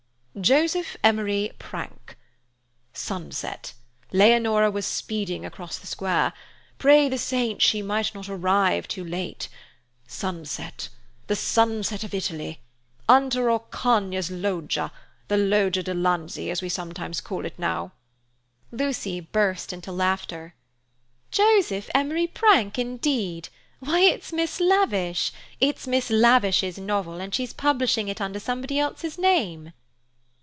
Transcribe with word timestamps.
"Joseph 0.39 0.95
Emery 1.03 1.51
Prank. 1.59 2.15
'Sunset. 2.93 3.73
Leonora 4.13 4.81
speeding 4.81 5.45
across 5.45 5.77
the 5.77 5.85
square. 5.87 6.31
Pray 6.79 7.09
the 7.09 7.17
saints 7.17 7.65
she 7.65 7.81
might 7.81 8.15
not 8.15 8.29
arrive 8.29 8.87
too 8.87 9.03
late. 9.03 9.49
Sunset—the 10.07 11.35
sunset 11.35 12.05
of 12.05 12.13
Italy. 12.13 12.61
Under 13.09 13.51
Orcagna's 13.51 14.31
Loggia—the 14.31 15.35
Loggia 15.35 15.83
de' 15.83 15.93
Lanzi, 15.93 16.49
as 16.49 16.61
we 16.61 16.69
sometimes 16.69 17.19
call 17.19 17.45
it 17.45 17.59
now—'" 17.59 17.91
Lucy 18.71 19.19
burst 19.19 19.73
into 19.73 19.91
laughter. 19.91 20.55
"'Joseph 21.29 21.89
Emery 21.93 22.25
Prank' 22.25 22.79
indeed! 22.79 23.49
Why 23.79 23.99
it's 23.99 24.31
Miss 24.31 24.61
Lavish! 24.61 25.33
It's 25.59 25.85
Miss 25.85 26.09
Lavish's 26.09 26.77
novel, 26.77 27.19
and 27.19 27.35
she's 27.35 27.51
publishing 27.51 28.07
it 28.07 28.21
under 28.21 28.39
somebody 28.39 28.79
else's 28.79 29.17
name." 29.17 29.73